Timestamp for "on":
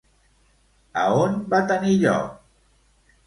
1.25-1.37